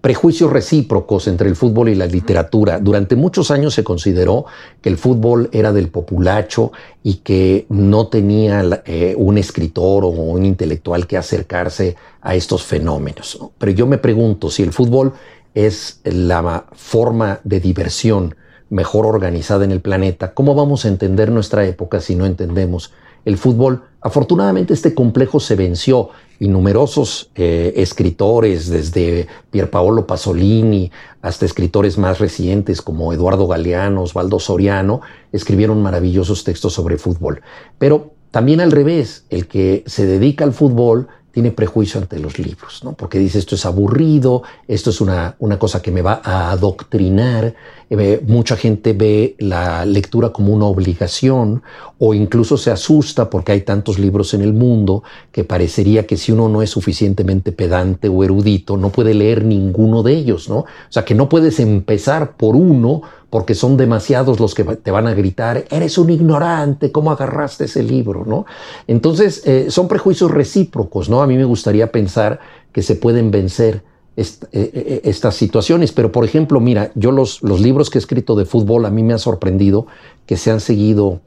prejuicios 0.00 0.50
recíprocos 0.50 1.28
entre 1.28 1.50
el 1.50 1.54
fútbol 1.54 1.90
y 1.90 1.94
la 1.94 2.06
literatura. 2.06 2.78
Durante 2.78 3.14
muchos 3.14 3.50
años 3.50 3.74
se 3.74 3.84
consideró 3.84 4.46
que 4.80 4.88
el 4.88 4.96
fútbol 4.96 5.50
era 5.52 5.70
del 5.70 5.88
populacho 5.88 6.72
y 7.02 7.16
que 7.16 7.66
no 7.68 8.06
tenía 8.06 8.82
eh, 8.86 9.14
un 9.18 9.36
escritor 9.36 10.06
o 10.06 10.08
un 10.08 10.46
intelectual 10.46 11.06
que 11.06 11.18
acercarse 11.18 11.96
a 12.22 12.34
estos 12.34 12.62
fenómenos. 12.62 13.36
¿no? 13.38 13.52
Pero 13.58 13.72
yo 13.72 13.86
me 13.86 13.98
pregunto 13.98 14.48
si 14.48 14.62
el 14.62 14.72
fútbol 14.72 15.12
es 15.54 16.00
la 16.04 16.64
forma 16.72 17.38
de 17.44 17.60
diversión 17.60 18.34
mejor 18.72 19.04
organizada 19.04 19.64
en 19.64 19.70
el 19.70 19.82
planeta, 19.82 20.32
¿cómo 20.32 20.54
vamos 20.54 20.84
a 20.84 20.88
entender 20.88 21.30
nuestra 21.30 21.66
época 21.66 22.00
si 22.00 22.14
no 22.14 22.24
entendemos 22.24 22.90
el 23.26 23.36
fútbol? 23.36 23.82
Afortunadamente 24.00 24.72
este 24.72 24.94
complejo 24.94 25.40
se 25.40 25.56
venció 25.56 26.08
y 26.40 26.48
numerosos 26.48 27.30
eh, 27.34 27.74
escritores, 27.76 28.70
desde 28.70 29.28
Pierpaolo 29.50 30.06
Pasolini 30.06 30.90
hasta 31.20 31.44
escritores 31.44 31.98
más 31.98 32.18
recientes 32.18 32.80
como 32.80 33.12
Eduardo 33.12 33.46
Galeano, 33.46 34.04
Osvaldo 34.04 34.40
Soriano, 34.40 35.02
escribieron 35.32 35.82
maravillosos 35.82 36.42
textos 36.42 36.72
sobre 36.72 36.96
fútbol. 36.96 37.42
Pero 37.78 38.14
también 38.30 38.62
al 38.62 38.72
revés, 38.72 39.26
el 39.28 39.48
que 39.48 39.84
se 39.86 40.06
dedica 40.06 40.44
al 40.44 40.54
fútbol 40.54 41.08
tiene 41.32 41.50
prejuicio 41.50 42.00
ante 42.00 42.18
los 42.18 42.38
libros, 42.38 42.84
¿no? 42.84 42.92
Porque 42.92 43.18
dice 43.18 43.38
esto 43.38 43.54
es 43.54 43.64
aburrido, 43.64 44.42
esto 44.68 44.90
es 44.90 45.00
una, 45.00 45.34
una 45.38 45.58
cosa 45.58 45.80
que 45.80 45.90
me 45.90 46.02
va 46.02 46.20
a 46.22 46.50
adoctrinar. 46.50 47.54
Eh, 47.88 48.22
mucha 48.26 48.56
gente 48.56 48.92
ve 48.92 49.34
la 49.38 49.84
lectura 49.84 50.30
como 50.30 50.52
una 50.52 50.66
obligación 50.66 51.62
o 51.98 52.14
incluso 52.14 52.56
se 52.56 52.70
asusta 52.70 53.30
porque 53.30 53.52
hay 53.52 53.62
tantos 53.62 53.98
libros 53.98 54.34
en 54.34 54.42
el 54.42 54.52
mundo 54.52 55.02
que 55.30 55.44
parecería 55.44 56.06
que 56.06 56.16
si 56.16 56.32
uno 56.32 56.48
no 56.48 56.62
es 56.62 56.70
suficientemente 56.70 57.52
pedante 57.52 58.08
o 58.08 58.22
erudito, 58.22 58.76
no 58.76 58.90
puede 58.90 59.14
leer 59.14 59.44
ninguno 59.44 60.02
de 60.02 60.12
ellos, 60.12 60.48
¿no? 60.48 60.58
O 60.58 60.66
sea, 60.90 61.04
que 61.04 61.14
no 61.14 61.28
puedes 61.28 61.60
empezar 61.60 62.36
por 62.36 62.56
uno 62.56 63.02
porque 63.32 63.54
son 63.54 63.78
demasiados 63.78 64.40
los 64.40 64.54
que 64.54 64.62
te 64.62 64.90
van 64.90 65.06
a 65.06 65.14
gritar, 65.14 65.64
eres 65.70 65.96
un 65.96 66.10
ignorante, 66.10 66.92
¿cómo 66.92 67.10
agarraste 67.10 67.64
ese 67.64 67.82
libro? 67.82 68.26
¿no? 68.26 68.44
Entonces, 68.86 69.40
eh, 69.46 69.70
son 69.70 69.88
prejuicios 69.88 70.30
recíprocos, 70.30 71.08
¿no? 71.08 71.22
A 71.22 71.26
mí 71.26 71.38
me 71.38 71.46
gustaría 71.46 71.90
pensar 71.90 72.40
que 72.72 72.82
se 72.82 72.94
pueden 72.94 73.30
vencer 73.30 73.84
eh, 74.18 74.26
eh, 74.52 75.00
estas 75.04 75.34
situaciones, 75.34 75.92
pero 75.92 76.12
por 76.12 76.26
ejemplo, 76.26 76.60
mira, 76.60 76.92
yo 76.94 77.10
los, 77.10 77.42
los, 77.42 77.62
libros 77.62 77.88
que 77.88 77.96
he 77.96 78.00
escrito 78.00 78.34
de 78.34 78.44
fútbol, 78.44 78.84
a 78.84 78.90
mí 78.90 79.02
me 79.02 79.14
ha 79.14 79.18
sorprendido 79.18 79.86
que 80.26 80.36
se 80.36 80.50
han 80.50 80.60
seguido 80.60 81.22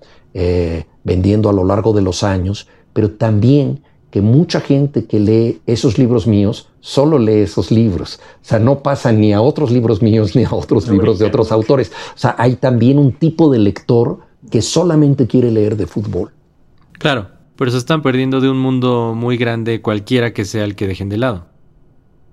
vendiendo 1.04 1.50
a 1.50 1.54
lo 1.54 1.64
largo 1.64 1.92
de 1.94 2.04
los 2.04 2.22
años, 2.22 2.68
pero 2.94 3.10
también 3.10 3.82
que 4.12 4.22
mucha 4.22 4.62
gente 4.62 5.06
que 5.06 5.20
lee 5.20 5.62
esos 5.66 5.98
libros 5.98 6.28
míos 6.28 6.70
solo 6.86 7.18
lee 7.18 7.39
esos 7.39 7.72
libros. 7.72 8.20
O 8.44 8.46
sea, 8.46 8.60
no 8.60 8.84
pasa 8.84 9.12
ni 9.12 9.34
a 9.34 9.42
otros 9.42 9.72
libros 9.72 10.04
míos 10.04 10.36
ni 10.36 10.44
a 10.44 10.54
otros 10.54 10.86
no 10.86 10.94
libros 10.94 11.18
de 11.18 11.25
otros 11.25 11.51
autores. 11.51 11.92
O 12.13 12.18
sea, 12.18 12.36
hay 12.38 12.58
también 12.58 13.00
un 13.00 13.12
tipo 13.12 13.51
de 13.51 13.58
lector 13.58 14.20
que 14.51 14.62
solamente 14.62 15.25
quiere 15.25 15.50
leer 15.50 15.77
de 15.77 15.88
fútbol. 15.88 16.32
Claro, 17.00 17.30
pero 17.56 17.72
se 17.72 17.77
están 17.77 18.04
perdiendo 18.04 18.39
de 18.39 18.51
un 18.51 18.60
mundo 18.60 19.15
muy 19.15 19.36
grande 19.36 19.82
cualquiera 19.82 20.32
que 20.32 20.46
sea 20.46 20.63
el 20.63 20.75
que 20.75 20.86
dejen 20.86 21.10
de 21.10 21.18
lado. 21.18 21.48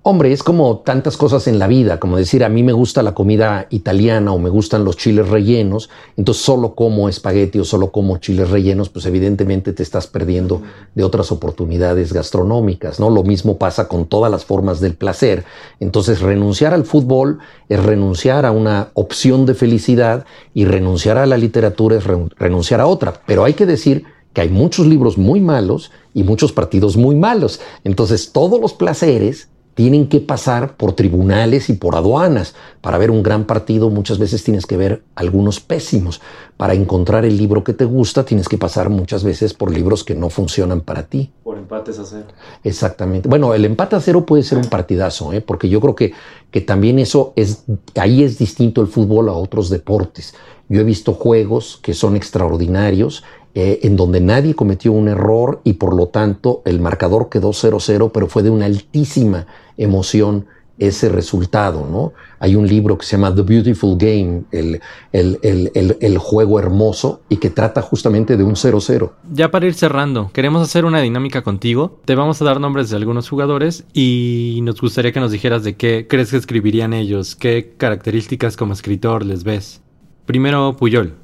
Hombre, 0.04 0.32
es 0.32 0.42
como 0.42 0.78
tantas 0.78 1.16
cosas 1.16 1.46
en 1.46 1.60
la 1.60 1.68
vida, 1.68 2.00
como 2.00 2.16
decir, 2.16 2.42
a 2.42 2.48
mí 2.48 2.64
me 2.64 2.72
gusta 2.72 3.04
la 3.04 3.14
comida 3.14 3.68
italiana 3.70 4.32
o 4.32 4.38
me 4.40 4.50
gustan 4.50 4.84
los 4.84 4.96
chiles 4.96 5.28
rellenos, 5.28 5.90
entonces 6.16 6.42
solo 6.42 6.74
como 6.74 7.08
espagueti 7.08 7.60
o 7.60 7.64
solo 7.64 7.92
como 7.92 8.16
chiles 8.16 8.50
rellenos, 8.50 8.88
pues 8.88 9.06
evidentemente 9.06 9.72
te 9.72 9.84
estás 9.84 10.08
perdiendo 10.08 10.60
de 10.96 11.04
otras 11.04 11.30
oportunidades 11.30 12.12
gastronómicas, 12.12 12.98
¿no? 12.98 13.10
Lo 13.10 13.22
mismo 13.22 13.58
pasa 13.58 13.86
con 13.86 14.06
todas 14.06 14.28
las 14.28 14.44
formas 14.44 14.80
del 14.80 14.94
placer. 14.94 15.44
Entonces, 15.78 16.20
renunciar 16.20 16.74
al 16.74 16.84
fútbol 16.84 17.38
es 17.68 17.80
renunciar 17.80 18.44
a 18.44 18.50
una 18.50 18.88
opción 18.94 19.46
de 19.46 19.54
felicidad 19.54 20.24
y 20.52 20.64
renunciar 20.64 21.16
a 21.16 21.26
la 21.26 21.36
literatura 21.36 21.98
es 21.98 22.04
renunciar 22.04 22.80
a 22.80 22.86
otra. 22.86 23.22
Pero 23.24 23.44
hay 23.44 23.54
que 23.54 23.66
decir 23.66 24.04
que 24.32 24.40
hay 24.40 24.48
muchos 24.48 24.84
libros 24.84 25.16
muy 25.16 25.40
malos 25.40 25.92
y 26.12 26.24
muchos 26.24 26.50
partidos 26.50 26.96
muy 26.96 27.14
malos. 27.14 27.60
Entonces, 27.84 28.32
todos 28.32 28.60
los 28.60 28.72
placeres 28.72 29.48
tienen 29.74 30.08
que 30.08 30.20
pasar 30.20 30.76
por 30.76 30.92
tribunales 30.92 31.70
y 31.70 31.74
por 31.74 31.96
aduanas. 31.96 32.54
Para 32.80 32.98
ver 32.98 33.10
un 33.10 33.22
gran 33.22 33.44
partido 33.44 33.90
muchas 33.90 34.18
veces 34.18 34.44
tienes 34.44 34.66
que 34.66 34.76
ver 34.76 35.02
algunos 35.14 35.60
pésimos. 35.60 36.20
Para 36.56 36.74
encontrar 36.74 37.24
el 37.24 37.36
libro 37.36 37.64
que 37.64 37.72
te 37.72 37.84
gusta 37.84 38.24
tienes 38.24 38.48
que 38.48 38.58
pasar 38.58 38.90
muchas 38.90 39.24
veces 39.24 39.54
por 39.54 39.70
libros 39.70 40.04
que 40.04 40.14
no 40.14 40.28
funcionan 40.28 40.80
para 40.82 41.04
ti. 41.04 41.30
Por 41.42 41.56
empates 41.56 41.98
a 41.98 42.04
cero. 42.04 42.26
Exactamente. 42.62 43.28
Bueno, 43.28 43.54
el 43.54 43.64
empate 43.64 43.96
a 43.96 44.00
cero 44.00 44.26
puede 44.26 44.42
ser 44.42 44.58
un 44.58 44.66
partidazo, 44.66 45.32
¿eh? 45.32 45.40
porque 45.40 45.68
yo 45.68 45.80
creo 45.80 45.94
que, 45.94 46.12
que 46.50 46.60
también 46.60 46.98
eso 46.98 47.32
es, 47.36 47.64
ahí 47.96 48.22
es 48.22 48.38
distinto 48.38 48.80
el 48.80 48.88
fútbol 48.88 49.28
a 49.28 49.32
otros 49.32 49.70
deportes. 49.70 50.34
Yo 50.68 50.80
he 50.80 50.84
visto 50.84 51.14
juegos 51.14 51.78
que 51.82 51.92
son 51.92 52.16
extraordinarios 52.16 53.24
eh, 53.54 53.80
en 53.82 53.96
donde 53.96 54.20
nadie 54.20 54.54
cometió 54.54 54.92
un 54.92 55.08
error 55.08 55.60
y 55.64 55.74
por 55.74 55.94
lo 55.94 56.08
tanto 56.08 56.62
el 56.64 56.80
marcador 56.80 57.28
quedó 57.28 57.50
0-0, 57.50 58.10
pero 58.12 58.26
fue 58.26 58.42
de 58.42 58.50
una 58.50 58.66
altísima 58.66 59.46
emoción 59.76 60.46
ese 60.78 61.08
resultado, 61.08 61.86
¿no? 61.88 62.12
Hay 62.38 62.56
un 62.56 62.66
libro 62.66 62.98
que 62.98 63.04
se 63.06 63.16
llama 63.16 63.34
The 63.34 63.42
Beautiful 63.42 63.96
Game, 63.96 64.44
el, 64.50 64.80
el, 65.12 65.38
el, 65.42 65.96
el 66.00 66.18
juego 66.18 66.58
hermoso, 66.58 67.20
y 67.28 67.36
que 67.36 67.50
trata 67.50 67.82
justamente 67.82 68.36
de 68.36 68.42
un 68.42 68.54
0-0. 68.54 69.12
Ya 69.32 69.50
para 69.50 69.66
ir 69.66 69.74
cerrando, 69.74 70.30
queremos 70.32 70.62
hacer 70.62 70.84
una 70.84 71.00
dinámica 71.00 71.42
contigo. 71.42 72.00
Te 72.04 72.14
vamos 72.14 72.40
a 72.42 72.44
dar 72.44 72.58
nombres 72.58 72.90
de 72.90 72.96
algunos 72.96 73.28
jugadores 73.28 73.84
y 73.92 74.60
nos 74.62 74.80
gustaría 74.80 75.12
que 75.12 75.20
nos 75.20 75.30
dijeras 75.30 75.62
de 75.62 75.76
qué 75.76 76.06
crees 76.08 76.30
que 76.30 76.36
escribirían 76.36 76.94
ellos, 76.94 77.36
qué 77.36 77.74
características 77.76 78.56
como 78.56 78.72
escritor 78.72 79.24
les 79.24 79.44
ves. 79.44 79.82
Primero, 80.26 80.76
Puyol. 80.76 81.21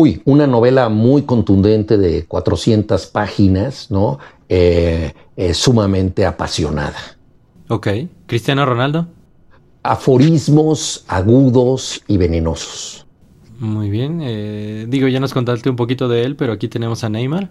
Uy, 0.00 0.22
una 0.26 0.46
novela 0.46 0.88
muy 0.88 1.22
contundente 1.22 1.98
de 1.98 2.24
400 2.24 3.06
páginas, 3.06 3.90
¿no? 3.90 4.20
Eh, 4.48 5.12
eh, 5.36 5.54
sumamente 5.54 6.24
apasionada. 6.24 6.94
Ok. 7.66 7.88
¿Cristiano 8.26 8.64
Ronaldo? 8.64 9.08
Aforismos 9.82 11.04
agudos 11.08 12.00
y 12.06 12.16
venenosos. 12.16 13.08
Muy 13.58 13.90
bien. 13.90 14.20
Eh, 14.22 14.86
digo, 14.88 15.08
ya 15.08 15.18
nos 15.18 15.34
contaste 15.34 15.68
un 15.68 15.74
poquito 15.74 16.06
de 16.06 16.22
él, 16.22 16.36
pero 16.36 16.52
aquí 16.52 16.68
tenemos 16.68 17.02
a 17.02 17.08
Neymar. 17.08 17.50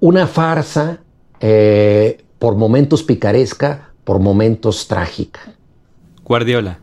Una 0.00 0.26
farsa, 0.26 1.00
por 2.38 2.56
momentos 2.56 3.02
picaresca, 3.02 3.92
por 4.04 4.18
momentos 4.18 4.88
trágica. 4.88 5.40
Guardiola. 6.24 6.80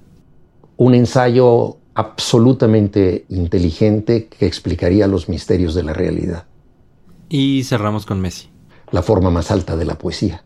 Un 0.78 0.94
ensayo 0.94 1.78
absolutamente 1.96 3.26
inteligente 3.30 4.28
que 4.28 4.46
explicaría 4.46 5.08
los 5.08 5.30
misterios 5.30 5.76
de 5.76 5.84
la 5.84 5.94
realidad. 5.94 6.46
Y 7.30 7.64
cerramos 7.64 8.06
con 8.06 8.22
Messi. 8.22 8.50
La 8.92 9.02
forma 9.02 9.30
más 9.30 9.52
alta 9.52 9.76
de 9.76 9.86
la 9.86 9.98
poesía. 9.98 10.44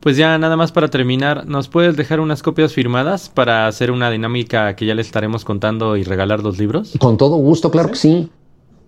Pues 0.00 0.16
ya 0.16 0.36
nada 0.36 0.56
más 0.56 0.72
para 0.72 0.88
terminar, 0.88 1.46
¿nos 1.46 1.68
puedes 1.68 1.96
dejar 1.96 2.18
unas 2.18 2.42
copias 2.42 2.72
firmadas 2.72 3.28
para 3.28 3.68
hacer 3.68 3.92
una 3.92 4.10
dinámica 4.10 4.74
que 4.74 4.84
ya 4.84 4.96
le 4.96 5.02
estaremos 5.02 5.44
contando 5.44 5.96
y 5.96 6.02
regalar 6.02 6.42
los 6.42 6.58
libros? 6.58 6.94
Con 6.98 7.16
todo 7.16 7.36
gusto, 7.36 7.70
claro 7.70 7.90
que 7.90 7.94
sí. 7.94 8.28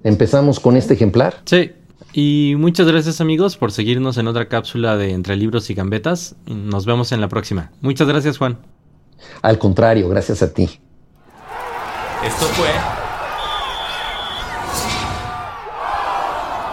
Empezamos 0.02 0.58
con 0.58 0.76
este 0.76 0.94
ejemplar. 0.94 1.36
Sí. 1.44 1.70
Y 2.12 2.54
muchas 2.58 2.88
gracias 2.88 3.20
amigos 3.20 3.56
por 3.56 3.70
seguirnos 3.70 4.18
en 4.18 4.26
otra 4.26 4.48
cápsula 4.48 4.96
de 4.96 5.12
Entre 5.12 5.36
Libros 5.36 5.70
y 5.70 5.74
Gambetas. 5.74 6.34
Nos 6.46 6.84
vemos 6.84 7.12
en 7.12 7.20
la 7.20 7.28
próxima. 7.28 7.70
Muchas 7.80 8.08
gracias 8.08 8.38
Juan. 8.38 8.58
Al 9.40 9.58
contrario, 9.58 10.08
gracias 10.08 10.42
a 10.42 10.52
ti. 10.52 10.68
Esto 12.24 12.46
fue 12.46 12.70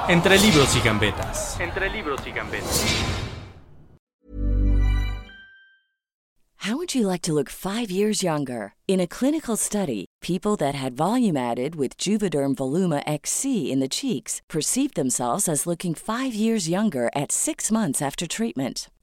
Entre 0.08 0.40
Libros 0.40 0.76
y 0.78 0.80
Gambetas. 0.80 1.60
Entre 1.60 1.90
libros 1.90 2.22
y 2.26 2.32
gambetas. 2.32 2.86
How 6.56 6.78
would 6.78 6.96
you 6.96 7.06
like 7.06 7.22
to 7.24 7.34
look 7.34 7.50
five 7.50 7.92
years 7.92 8.24
younger? 8.24 8.76
In 8.88 9.02
a 9.02 9.08
clinical 9.08 9.58
study, 9.58 10.06
people 10.22 10.56
that 10.56 10.74
had 10.74 10.94
volume 10.96 11.36
added 11.36 11.76
with 11.76 11.98
Juvederm 11.98 12.56
Voluma 12.56 13.04
XC 13.06 13.72
in 13.72 13.80
the 13.82 13.90
cheeks 13.90 14.42
perceived 14.48 14.96
themselves 14.96 15.50
as 15.50 15.68
looking 15.68 15.94
five 15.94 16.34
years 16.34 16.70
younger 16.70 17.10
at 17.14 17.34
six 17.34 17.72
months 17.72 18.02
after 18.02 18.26
treatment. 18.26 18.90